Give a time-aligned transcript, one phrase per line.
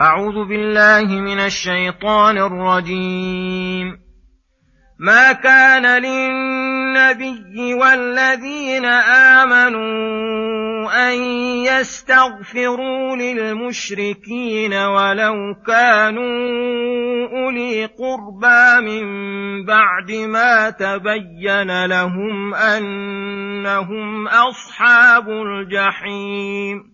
[0.00, 3.98] أعوذ بالله من الشيطان الرجيم.
[4.98, 8.84] ما كان للنبي والذين
[9.44, 9.84] آمنوا
[11.08, 11.14] أن
[11.64, 19.04] يستغفروا للمشركين ولو كانوا أولي قربى من
[19.64, 26.93] بعد ما تبين لهم أنهم أصحاب الجحيم.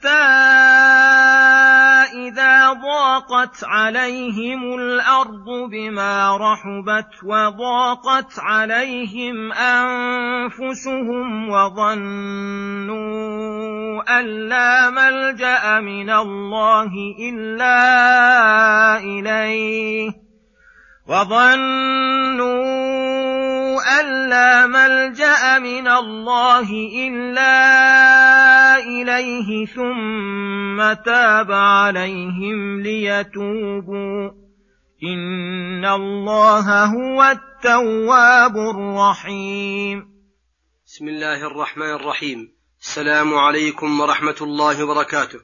[0.00, 0.08] حتى
[2.28, 13.00] إذا ضاقت عليهم الأرض بما رحبت وضاقت عليهم أنفسهم وظنوا
[14.20, 17.76] أن لا ملجأ من الله إلا
[18.98, 20.10] إليه
[21.08, 22.79] وظنوا
[24.00, 26.68] أن لا ملجأ من الله
[27.06, 27.56] إلا
[28.76, 34.30] إليه ثم تاب عليهم ليتوبوا
[35.02, 40.10] إن الله هو التواب الرحيم
[40.86, 42.52] بسم الله الرحمن الرحيم.
[42.80, 45.40] السلام عليكم ورحمة الله وبركاته.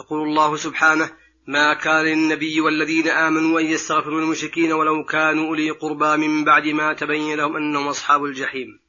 [0.00, 1.10] يقول الله سبحانه
[1.46, 6.92] ما كان للنبي والذين آمنوا أن يستغفروا للمشركين ولو كانوا أولي قربى من بعد ما
[6.92, 8.80] تبين لهم أنهم أصحاب الجحيم.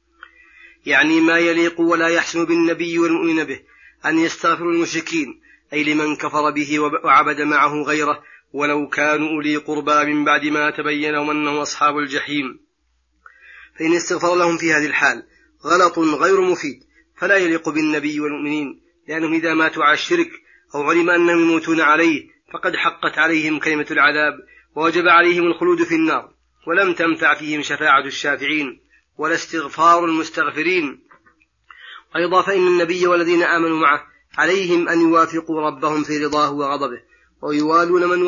[0.86, 3.60] يعني ما يليق ولا يحسن بالنبي والمؤمن به
[4.06, 5.40] أن يستغفروا للمشركين
[5.72, 11.12] أي لمن كفر به وعبد معه غيره ولو كانوا أولي قربى من بعد ما تبين
[11.12, 12.60] لهم أنهم أصحاب الجحيم.
[13.78, 15.22] فإن استغفر لهم في هذه الحال
[15.64, 16.84] غلط غير مفيد
[17.16, 20.30] فلا يليق بالنبي والمؤمنين لأنهم إذا ماتوا على الشرك
[20.74, 24.34] أو علم أنهم يموتون عليه فقد حقت عليهم كلمة العذاب
[24.74, 26.32] ووجب عليهم الخلود في النار
[26.66, 28.80] ولم تنفع فيهم شفاعة الشافعين
[29.18, 31.02] ولا استغفار المستغفرين.
[32.16, 34.02] أيضا فإن النبي والذين آمنوا معه
[34.38, 37.00] عليهم أن يوافقوا ربهم في رضاه وغضبه
[37.42, 38.18] ويوالون من,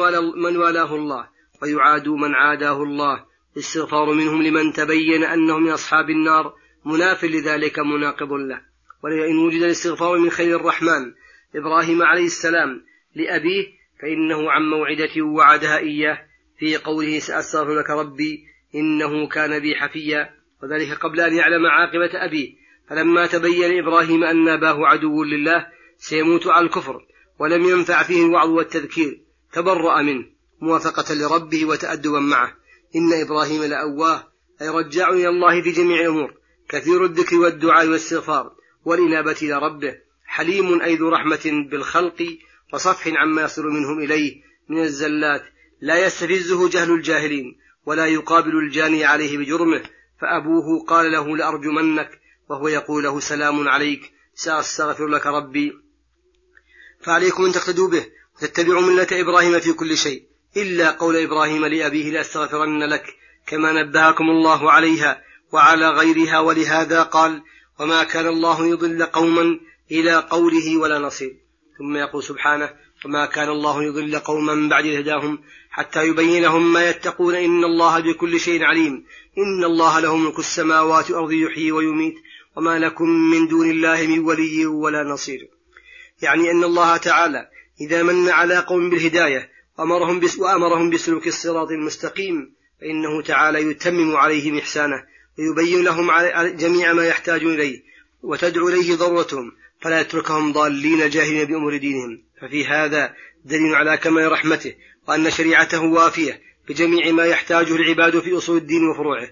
[0.42, 1.28] من والاه الله
[1.62, 3.24] ويعادوا من عاداه الله
[3.56, 6.54] الاستغفار منهم لمن تبين أنه من أصحاب النار
[6.84, 8.60] مناف لذلك مناقض له.
[9.04, 11.12] ولئن وجد الاستغفار من خير الرحمن
[11.56, 16.26] إبراهيم عليه السلام لأبيه فإنه عن موعدته وعدها إياه.
[16.58, 18.44] في قوله سأستغفر لك ربي
[18.74, 20.30] إنه كان بي حفيا.
[20.62, 22.54] وذلك قبل أن يعلم عاقبة أبيه
[22.88, 25.66] فلما تبين إبراهيم أن أباه عدو لله
[25.98, 27.06] سيموت على الكفر
[27.38, 29.20] ولم ينفع فيه الوعظ والتذكير.
[29.52, 30.24] تبرأ منه
[30.60, 32.54] موافقة لربه وتأدبا معه.
[32.96, 34.28] إن إبراهيم لأواه
[34.62, 36.34] أي رجاع إلى الله في جميع الأمور.
[36.68, 38.52] كثير الذكر والدعاء والإستغفار
[38.84, 39.94] والإنابة إلى ربه.
[40.26, 42.38] حليم أي ذو رحمة بالخلق
[42.72, 45.42] وصفح عما يصل منهم إليه من الزلات.
[45.80, 49.82] لا يستفزه جهل الجاهلين ولا يقابل الجاني عليه بجرمه.
[50.20, 52.20] فأبوه قال له لأرجمنك
[52.50, 55.72] وهو يقول له سلام عليك سأستغفر لك ربي.
[57.00, 58.06] فعليكم أن تقتدوا به
[58.36, 60.22] وتتبعوا ملة إبراهيم في كل شيء
[60.56, 63.06] إلا قول إبراهيم لأبيه لأستغفرن لك
[63.46, 65.22] كما نبهكم الله عليها
[65.52, 67.42] وعلى غيرها ولهذا قال
[67.80, 71.43] وما كان الله يضل قوما إلى قوله ولا نصير.
[71.78, 72.70] ثم يقول سبحانه
[73.04, 75.38] وما كان الله يضل قوما بعد هداهم
[75.70, 79.04] حتى يبين لهم ما يتقون إن الله بكل شيء عليم
[79.38, 82.14] إن الله له ملك السماوات والأرض يحيي ويميت
[82.56, 85.48] وما لكم من دون الله من ولي ولا نصير.
[86.22, 87.48] يعني أن الله تعالى
[87.80, 89.50] إذا من على قوم بالهداية
[89.80, 95.04] أمرهم وأمرهم بسلوك الصراط المستقيم فإنه تعالى يتمم عليهم إحسانه
[95.38, 96.10] ويبين لهم
[96.56, 97.82] جميع ما يحتاجون إليه
[98.22, 99.52] وتدعو إليه ضرورتهم
[99.84, 102.22] فلا يتركهم ضالين جاهلين بأمور دينهم.
[102.40, 103.14] ففي هذا
[103.44, 104.74] دليل على كمال رحمته
[105.08, 109.28] وأن شريعته وافية بجميع ما يحتاجه العباد في أصول الدين وفروعه.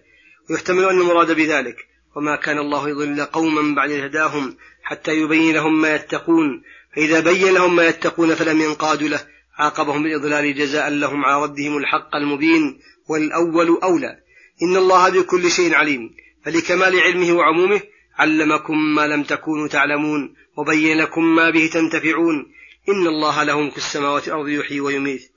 [0.51, 1.77] ويحتمل أن المراد بذلك
[2.17, 6.63] وما كان الله يضل قوما بعد هداهم حتى يبين لهم ما يتقون.
[6.97, 9.21] فإذا بين لهم ما يتقون فلم ينقادوا له.
[9.59, 12.79] عاقبهم بالإضلال جزاء لهم على ردهم الحق المبين
[13.09, 14.19] والأول أولى.
[14.63, 16.11] إن الله بكل شيء عليم.
[16.45, 17.81] فلكمال علمه وعمومه
[18.19, 22.53] علمكم ما لم تكونوا تعلمون وبين لكم ما به تنتفعون.
[22.89, 25.31] إن الله له ملك السماوات والأرض يحيي ويميت.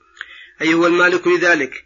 [0.62, 1.84] أي هو المالك لذلك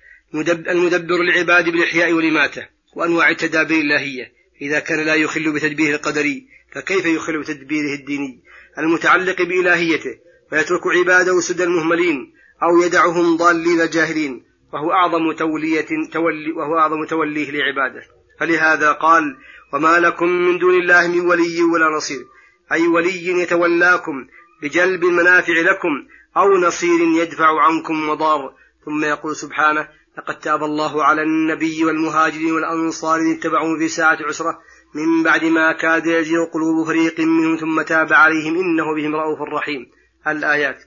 [0.68, 4.32] المدبر للعباد بالإحياء والإماتة وأنواع التدابير الإلهية.
[4.62, 8.40] إذا كان لا يخل بتدبيره القدري فكيف يخل بتدبيره الديني؟
[8.78, 10.18] المتعلق بإلهيته
[10.50, 12.32] فيترك عباده سدى المهملين
[12.62, 14.44] أو يدعهم ضالين جاهلين.
[14.72, 18.02] وهو أعظم تولية تولي وهو أعظم توليه لعباده.
[18.40, 19.36] فلهذا قال
[19.72, 22.26] وما لكم من دون الله من ولي ولا نصير.
[22.72, 24.26] أي ولي يتولاكم
[24.62, 26.06] بجلب المنافع لكم
[26.36, 28.54] أو نصير يدفع عنكم مضار.
[28.84, 29.88] ثم يقول سبحانه
[30.18, 34.58] لقد تاب الله على النبي والمهاجرين والأنصار الذين اتبعوه في ساعة عسرة.
[34.94, 39.90] من بعد ما كاد يزيغ قلوب فريق منهم ثم تاب عليهم إنه بهم رؤوف رحيم.
[40.26, 40.84] الآيات.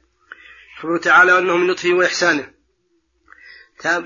[0.77, 2.53] يخبر تعالى أنه من لطفه وإحسانه.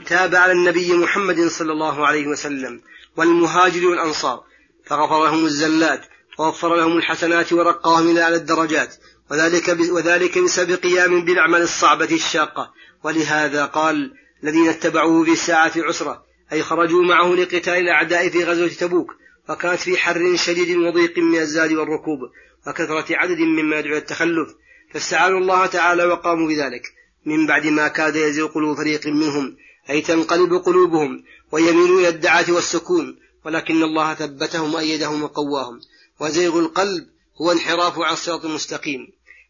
[0.05, 2.81] تاب على النبي محمد صلى الله عليه وسلم
[3.17, 4.46] والمهاجر والأنصار.
[4.89, 6.05] فغفر لهم الزلات
[6.39, 8.95] ووفر لهم الحسنات ورقاهم إلى أعلى الدرجات.
[9.31, 12.73] وذلك وذلك بسبب قيام بالأعمال الصعبة الشاقة.
[13.03, 14.13] ولهذا قال
[14.43, 19.11] الذين اتبعوه في ساعة عسرة أي خرجوا معه لقتال الأعداء في غزوة تبوك
[19.49, 22.19] وكانت في حر شديد وضيق من الزاد والركوب
[22.67, 24.49] وكثرة عدد مما يدعو التخلف.
[24.93, 26.83] فاستعانوا الله تعالى وقاموا بذلك.
[27.25, 29.57] من بعد ما كاد يزيغ قلوب فريق منهم
[29.89, 33.17] أي تنقلب قلوبهم ويميلون إلى الدعاة والسكون.
[33.47, 35.81] ولكن الله ثبتهم وأيدهم وقواهم.
[36.19, 37.07] وزيغ القلب
[37.41, 39.07] هو انحراف عن الصراط المستقيم.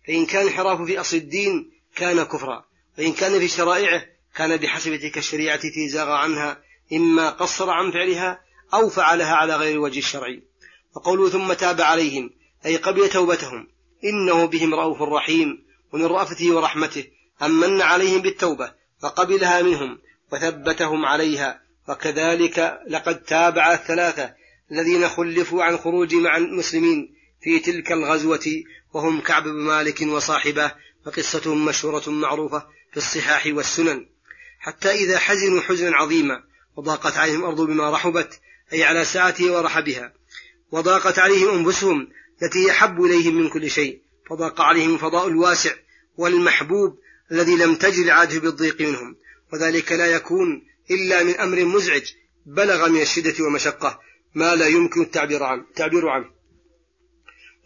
[0.07, 2.65] فإن كان انحراف في أصل الدين كان كفرا.
[2.97, 4.05] وإن كان في شرائعه
[4.35, 6.61] كان بحسب تلك الشريعة التي زاغ عنها
[6.93, 8.39] إما قصر عن فعلها
[8.73, 10.43] أو فعلها على غير الوجه الشرعي.
[10.95, 12.29] وقوله ثم تاب عليهم
[12.65, 13.67] أي قبل توبتهم
[14.03, 17.05] إنه بهم رؤوف رحيم ومن رأفته ورحمته
[17.41, 18.71] أمن عليهم بالتوبة
[19.01, 19.99] فقبلها منهم
[20.31, 24.33] وثبتهم عليها وكذلك لقد تابع الثلاثة
[24.71, 28.63] الذين خلفوا عن خروج مع المسلمين في تلك الغزوة
[28.93, 30.71] وهم كعب بن مالك وصاحبه
[31.05, 34.05] وقصتهم مشهورة معروفة في الصحاح والسنن.
[34.59, 36.43] حتى إذا حزنوا حزنا عظيما
[36.75, 38.39] وضاقت عليهم الأرض بما رحبت
[38.73, 40.13] أي على ساعته ورحبها
[40.71, 42.07] وضاقت عليهم أنفسهم
[42.43, 44.01] التي يحب إليهم من كل شيء.
[44.29, 45.71] فضاق عليهم الفضاء الواسع
[46.17, 46.99] والمحبوب
[47.31, 49.15] الذي لم تجد عاده بالضيق منهم.
[49.53, 52.03] وذلك لا يكون إلا من أمر مزعج
[52.45, 53.99] بلغ من الشدة والمشقة
[54.35, 56.25] ما لا يمكن التعبير عنه, التعبير عنه.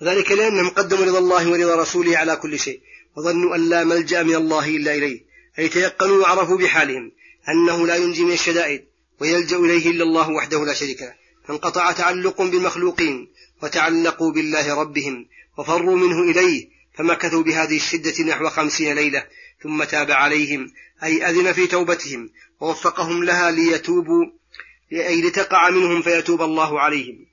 [0.02, 2.82] وذلك لأنهم قدموا رضا الله ورضا رسوله على كل شيء.
[3.18, 5.25] وظنوا أن لا ملجأ من الله إلا إليه.
[5.60, 7.12] أي تيقنوا وعرفوا بحالهم
[7.50, 8.86] أنه لا ينجي من الشدائد
[9.20, 11.13] ويلجأ إليه إلا الله وحده لا شريك له.
[11.48, 13.28] فانقطع تعلق بالمخلوقين
[13.63, 15.25] وتعلقوا بالله ربهم
[15.58, 19.25] وفروا منه إليه فمكثوا بهذه الشدة نحو خمسين ليلة
[19.63, 20.71] ثم تاب عليهم
[21.03, 22.29] أي أذن في توبتهم
[22.60, 24.25] ووفقهم لها ليتوبوا
[24.91, 27.25] أي لتقع منهم فيتوب الله عليهم.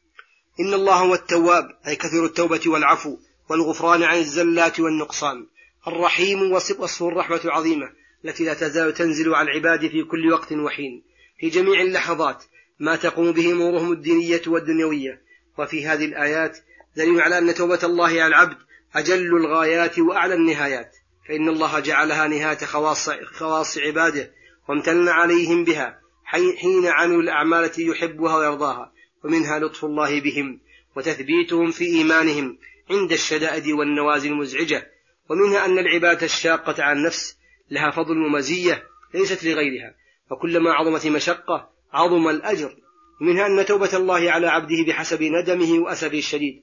[0.60, 3.16] إن الله هو التواب أي كثير التوبة والعفو
[3.50, 5.46] والغفران عن الزلات والنقصان.
[5.88, 7.90] الرحيم وصفه الرحمة العظيمة
[8.24, 11.02] التي لا تزال تنزل على العباد في كل وقت وحين.
[11.40, 12.44] في جميع اللحظات
[12.80, 15.22] ما تقوم به أمورهم الدينية والدنيوية.
[15.58, 16.58] وفي هذه الآيات
[16.96, 18.56] دليل على أن توبة الله على العبد
[18.94, 20.96] أجل الغايات وأعلى النهايات
[21.28, 24.30] فإن الله جعلها نهاية خواص, خواص عباده
[24.68, 28.92] وامتن عليهم بها حين عملوا الأعمال التي يحبها ويرضاها
[29.24, 30.60] ومنها لطف الله بهم
[30.96, 32.58] وتثبيتهم في إيمانهم
[32.90, 34.90] عند الشدائد والنوازل المزعجة
[35.30, 37.38] ومنها أن العبادة الشاقة على النفس
[37.70, 39.94] لها فضل ومزية ليست لغيرها
[40.30, 42.76] وكلما عظمت المشقة عظم الأجر
[43.20, 46.62] منها أن توبة الله على عبده بحسب ندمه وأسفه الشديد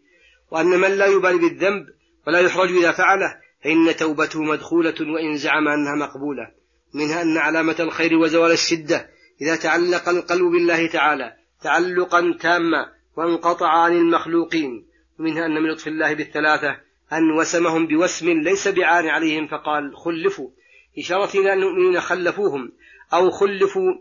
[0.52, 1.86] وأن من لا يبالي بالذنب
[2.28, 6.52] ولا يحرج إذا فعله فإن توبته مدخولة وإن زعم أنها مقبولة.
[6.94, 9.10] منها أن علامة الخير وزوال الشدة.
[9.42, 14.86] إذا تعلق القلب بالله تعالى تعلقا تاما وانقطع عن المخلوقين.
[15.20, 16.78] ومنها أن من لطف الله بالثلاثة
[17.14, 20.50] أن وسمهم بوسم ليس بعار عليهم فقال خلفوا.
[20.98, 22.72] إشارة إلى أن المؤمنين خلفوهم
[23.14, 23.94] أو خلفوا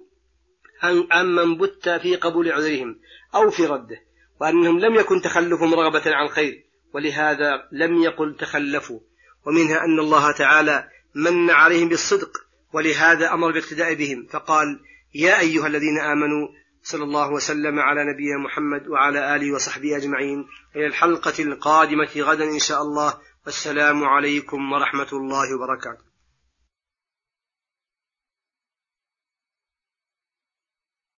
[1.11, 2.99] عن من بت في قبول عذرهم
[3.35, 4.01] أو في رده.
[4.41, 9.01] وأنهم لم يكن تخلفهم رغبة عن خير ولهذا لم يقل تخلفوا.
[9.47, 12.31] ومنها أن الله تعالى من عليهم بالصدق
[12.73, 14.27] ولهذا أمر بالاقتداء بهم.
[14.31, 14.81] فقال
[15.15, 16.49] يا أيها الذين آمنوا
[16.83, 20.47] صلى الله وسلم على نبينا محمد وعلى آله وصحبه أجمعين.
[20.77, 23.15] إلى الحلقة القادمة غدا إن شاء الله.
[23.47, 26.14] والسلام عليكم ورحمة الله وبركاته.